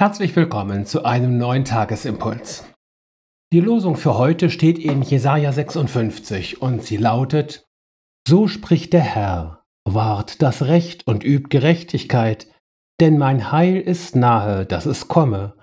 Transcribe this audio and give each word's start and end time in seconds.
Herzlich 0.00 0.36
willkommen 0.36 0.86
zu 0.86 1.04
einem 1.04 1.38
neuen 1.38 1.64
Tagesimpuls. 1.64 2.64
Die 3.52 3.58
Losung 3.58 3.96
für 3.96 4.16
heute 4.16 4.48
steht 4.48 4.78
in 4.78 5.02
Jesaja 5.02 5.50
56 5.50 6.62
und 6.62 6.84
sie 6.84 6.98
lautet: 6.98 7.66
So 8.24 8.46
spricht 8.46 8.92
der 8.92 9.00
Herr, 9.00 9.64
wahrt 9.84 10.40
das 10.40 10.62
Recht 10.62 11.04
und 11.08 11.24
übt 11.24 11.48
Gerechtigkeit, 11.48 12.46
denn 13.00 13.18
mein 13.18 13.50
Heil 13.50 13.80
ist 13.80 14.14
nahe, 14.14 14.66
dass 14.66 14.86
es 14.86 15.08
komme, 15.08 15.56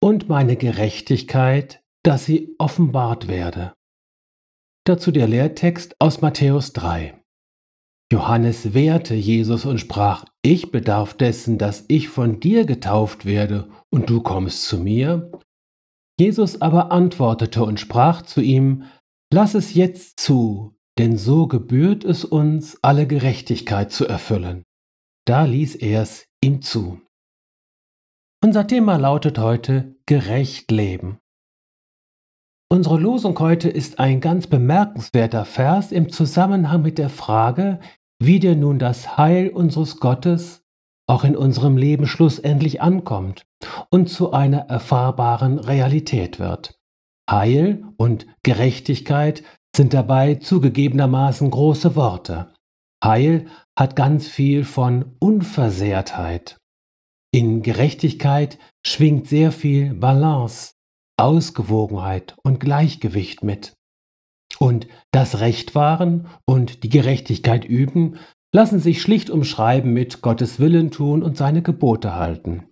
und 0.00 0.26
meine 0.26 0.56
Gerechtigkeit, 0.56 1.84
dass 2.02 2.24
sie 2.24 2.54
offenbart 2.56 3.28
werde. 3.28 3.74
Dazu 4.86 5.10
der 5.10 5.28
Lehrtext 5.28 5.96
aus 5.98 6.22
Matthäus 6.22 6.72
3. 6.72 7.21
Johannes 8.12 8.74
wehrte 8.74 9.14
Jesus 9.14 9.64
und 9.64 9.78
sprach, 9.78 10.26
ich 10.42 10.70
bedarf 10.70 11.14
dessen, 11.14 11.56
dass 11.56 11.86
ich 11.88 12.10
von 12.10 12.40
dir 12.40 12.66
getauft 12.66 13.24
werde, 13.24 13.70
und 13.88 14.10
du 14.10 14.20
kommst 14.20 14.66
zu 14.66 14.76
mir? 14.76 15.32
Jesus 16.20 16.60
aber 16.60 16.92
antwortete 16.92 17.64
und 17.64 17.80
sprach 17.80 18.20
zu 18.20 18.42
ihm, 18.42 18.84
Lass 19.32 19.54
es 19.54 19.72
jetzt 19.72 20.20
zu, 20.20 20.76
denn 20.98 21.16
so 21.16 21.46
gebührt 21.46 22.04
es 22.04 22.26
uns, 22.26 22.78
alle 22.82 23.06
Gerechtigkeit 23.06 23.90
zu 23.90 24.06
erfüllen. 24.06 24.62
Da 25.26 25.46
ließ 25.46 25.76
er 25.76 26.02
es 26.02 26.26
ihm 26.44 26.60
zu. 26.60 27.00
Unser 28.44 28.66
Thema 28.66 28.96
lautet 28.96 29.38
heute 29.38 29.96
Gerecht 30.04 30.70
leben. 30.70 31.16
Unsere 32.70 32.98
Losung 32.98 33.38
heute 33.38 33.70
ist 33.70 33.98
ein 33.98 34.20
ganz 34.20 34.48
bemerkenswerter 34.48 35.46
Vers 35.46 35.92
im 35.92 36.10
Zusammenhang 36.10 36.82
mit 36.82 36.98
der 36.98 37.10
Frage, 37.10 37.80
wie 38.24 38.40
dir 38.40 38.56
nun 38.56 38.78
das 38.78 39.16
Heil 39.16 39.48
unseres 39.48 39.98
Gottes 39.98 40.62
auch 41.08 41.24
in 41.24 41.36
unserem 41.36 41.76
Leben 41.76 42.06
schlussendlich 42.06 42.80
ankommt 42.80 43.44
und 43.90 44.08
zu 44.08 44.32
einer 44.32 44.60
erfahrbaren 44.68 45.58
Realität 45.58 46.38
wird. 46.38 46.78
Heil 47.30 47.84
und 47.96 48.26
Gerechtigkeit 48.42 49.42
sind 49.74 49.94
dabei 49.94 50.36
zugegebenermaßen 50.36 51.50
große 51.50 51.96
Worte. 51.96 52.52
Heil 53.04 53.46
hat 53.76 53.96
ganz 53.96 54.28
viel 54.28 54.64
von 54.64 55.16
Unversehrtheit. 55.18 56.58
In 57.34 57.62
Gerechtigkeit 57.62 58.58
schwingt 58.86 59.26
sehr 59.28 59.52
viel 59.52 59.94
Balance, 59.94 60.74
Ausgewogenheit 61.18 62.36
und 62.42 62.60
Gleichgewicht 62.60 63.42
mit. 63.42 63.74
Und 64.62 64.86
das 65.10 65.40
Recht 65.40 65.74
wahren 65.74 66.28
und 66.46 66.84
die 66.84 66.88
Gerechtigkeit 66.88 67.64
üben, 67.64 68.20
lassen 68.54 68.78
sich 68.78 69.02
schlicht 69.02 69.28
umschreiben 69.28 69.92
mit 69.92 70.22
Gottes 70.22 70.60
Willen 70.60 70.92
tun 70.92 71.24
und 71.24 71.36
seine 71.36 71.62
Gebote 71.62 72.14
halten. 72.14 72.68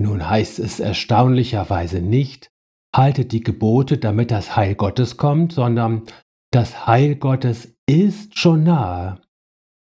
Nun 0.00 0.30
heißt 0.30 0.60
es 0.60 0.78
erstaunlicherweise 0.78 2.02
nicht, 2.02 2.52
haltet 2.94 3.32
die 3.32 3.40
Gebote, 3.40 3.98
damit 3.98 4.30
das 4.30 4.54
Heil 4.54 4.76
Gottes 4.76 5.16
kommt, 5.16 5.52
sondern 5.52 6.04
das 6.52 6.86
Heil 6.86 7.16
Gottes 7.16 7.76
ist 7.88 8.38
schon 8.38 8.62
nahe. 8.62 9.20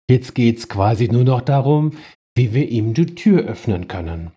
Jetzt 0.09 0.33
geht's 0.33 0.67
quasi 0.67 1.09
nur 1.09 1.25
noch 1.25 1.41
darum, 1.41 1.91
wie 2.35 2.55
wir 2.55 2.67
ihm 2.69 2.95
die 2.95 3.13
Tür 3.13 3.43
öffnen 3.43 3.87
können. 3.87 4.31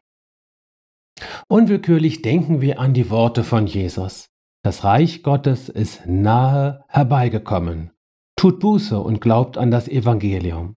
Unwillkürlich 1.49 2.21
denken 2.21 2.61
wir 2.61 2.79
an 2.79 2.93
die 2.93 3.09
Worte 3.09 3.45
von 3.45 3.67
Jesus. 3.67 4.29
Das 4.65 4.85
Reich 4.85 5.25
Gottes 5.25 5.69
ist 5.69 6.07
nahe 6.07 6.85
herbeigekommen. 6.89 7.91
Tut 8.37 8.61
Buße 8.61 8.99
und 9.01 9.21
glaubt 9.21 9.59
an 9.59 9.73
das 9.73 9.89
Evangelium. 9.89 10.77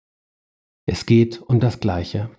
Es 0.87 1.05
geht 1.05 1.43
um 1.43 1.59
das 1.59 1.81
Gleiche. 1.81 2.31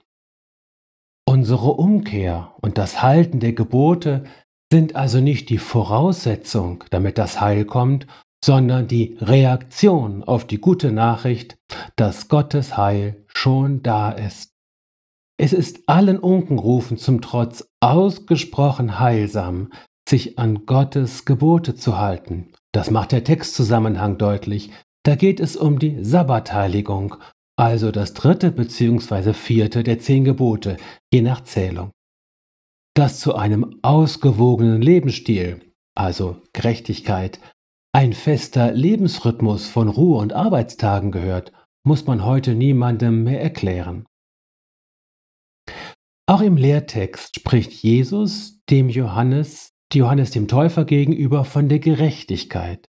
Unsere 1.25 1.71
Umkehr 1.71 2.55
und 2.61 2.77
das 2.77 3.01
Halten 3.01 3.39
der 3.39 3.53
Gebote 3.53 4.23
sind 4.71 4.95
also 4.95 5.19
nicht 5.19 5.49
die 5.49 5.57
Voraussetzung, 5.57 6.83
damit 6.89 7.17
das 7.17 7.41
Heil 7.41 7.65
kommt, 7.65 8.07
sondern 8.43 8.87
die 8.87 9.17
Reaktion 9.19 10.23
auf 10.23 10.45
die 10.45 10.59
gute 10.59 10.91
Nachricht, 10.91 11.57
dass 11.95 12.27
Gottes 12.27 12.77
Heil 12.77 13.25
schon 13.27 13.83
da 13.83 14.11
ist. 14.11 14.51
Es 15.37 15.51
ist 15.51 15.87
allen 15.87 16.19
Unkenrufen 16.19 16.97
zum 16.97 17.21
Trotz 17.21 17.69
ausgesprochen 17.81 18.99
heilsam, 18.99 19.71
sich 20.13 20.37
an 20.37 20.67
Gottes 20.67 21.25
Gebote 21.25 21.73
zu 21.73 21.97
halten. 21.97 22.53
Das 22.71 22.91
macht 22.91 23.13
der 23.13 23.23
Textzusammenhang 23.23 24.19
deutlich. 24.19 24.69
Da 25.03 25.15
geht 25.15 25.39
es 25.39 25.55
um 25.55 25.79
die 25.79 26.03
Sabbatheiligung, 26.03 27.15
also 27.57 27.89
das 27.89 28.13
dritte 28.13 28.51
bzw. 28.51 29.33
vierte 29.33 29.81
der 29.81 29.97
zehn 29.97 30.23
Gebote, 30.23 30.77
je 31.11 31.23
nach 31.23 31.43
Zählung. 31.45 31.89
Das 32.95 33.19
zu 33.21 33.33
einem 33.33 33.79
ausgewogenen 33.81 34.83
Lebensstil, 34.83 35.73
also 35.95 36.43
Gerechtigkeit, 36.53 37.39
ein 37.91 38.13
fester 38.13 38.71
Lebensrhythmus 38.71 39.67
von 39.67 39.87
Ruhe 39.87 40.19
und 40.19 40.33
Arbeitstagen 40.33 41.11
gehört, 41.11 41.53
muss 41.83 42.05
man 42.05 42.23
heute 42.23 42.53
niemandem 42.53 43.23
mehr 43.23 43.41
erklären. 43.41 44.05
Auch 46.29 46.41
im 46.41 46.55
Lehrtext 46.55 47.39
spricht 47.39 47.71
Jesus 47.71 48.59
dem 48.69 48.89
Johannes 48.89 49.72
Johannes 49.99 50.31
dem 50.31 50.47
Täufer 50.47 50.85
gegenüber 50.85 51.45
von 51.45 51.69
der 51.69 51.79
Gerechtigkeit. 51.79 52.87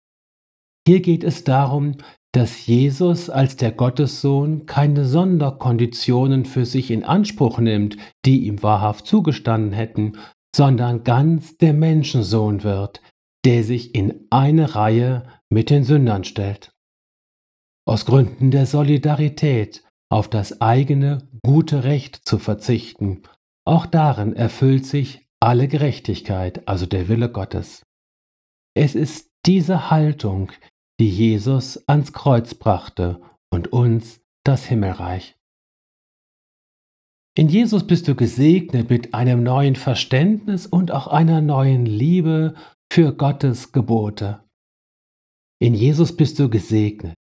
Hier 0.87 1.01
geht 1.01 1.25
es 1.25 1.45
darum, 1.45 1.97
dass 2.33 2.67
Jesus 2.67 3.29
als 3.29 3.57
der 3.57 3.73
Gottessohn 3.73 4.67
keine 4.67 5.05
Sonderkonditionen 5.05 6.45
für 6.45 6.65
sich 6.65 6.91
in 6.91 7.05
Anspruch 7.05 7.59
nimmt, 7.59 7.97
die 8.25 8.47
ihm 8.47 8.63
wahrhaft 8.63 9.07
zugestanden 9.07 9.73
hätten, 9.73 10.13
sondern 10.55 11.05
ganz 11.05 11.57
der 11.59 11.73
Menschensohn 11.73 12.63
wird, 12.63 13.03
der 13.45 13.65
sich 13.65 13.95
in 13.95 14.27
eine 14.31 14.75
Reihe 14.75 15.25
mit 15.49 15.71
den 15.71 15.85
Sündern 15.85 16.25
stellt. 16.25 16.73
Aus 17.87 18.05
Gründen 18.05 18.51
der 18.51 18.67
Solidarität 18.67 19.85
auf 20.11 20.29
das 20.29 20.61
eigene 20.61 21.29
gute 21.45 21.85
Recht 21.85 22.17
zu 22.25 22.39
verzichten, 22.39 23.23
auch 23.67 23.87
darin 23.87 24.35
erfüllt 24.35 24.87
sich 24.87 25.29
alle 25.41 25.69
Gerechtigkeit, 25.69 26.69
also 26.69 26.87
der 26.87 27.09
Wille 27.09 27.31
Gottes. 27.31 27.83
Es 28.77 28.95
ist 28.95 29.31
diese 29.47 29.91
Haltung, 29.91 30.53
die 31.01 31.09
Jesus 31.09 31.89
ans 31.89 32.13
Kreuz 32.13 32.55
brachte 32.55 33.23
und 33.51 33.73
uns 33.73 34.21
das 34.45 34.67
Himmelreich. 34.67 35.37
In 37.37 37.49
Jesus 37.49 37.87
bist 37.87 38.07
du 38.07 38.15
gesegnet 38.15 38.91
mit 38.91 39.15
einem 39.15 39.43
neuen 39.43 39.77
Verständnis 39.77 40.67
und 40.67 40.91
auch 40.91 41.07
einer 41.07 41.41
neuen 41.41 41.87
Liebe 41.87 42.55
für 42.93 43.15
Gottes 43.17 43.73
Gebote. 43.73 44.45
In 45.59 45.75
Jesus 45.75 46.17
bist 46.17 46.39
du 46.39 46.51
gesegnet. 46.51 47.15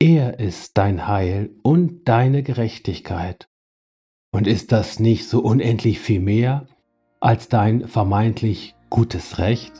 Er 0.00 0.38
ist 0.38 0.76
dein 0.76 1.08
Heil 1.08 1.56
und 1.62 2.06
deine 2.08 2.42
Gerechtigkeit. 2.42 3.48
Und 4.32 4.46
ist 4.46 4.72
das 4.72 4.98
nicht 4.98 5.28
so 5.28 5.40
unendlich 5.40 6.00
viel 6.00 6.20
mehr, 6.20 6.66
als 7.24 7.48
dein 7.48 7.88
vermeintlich 7.88 8.74
gutes 8.90 9.38
Recht? 9.38 9.72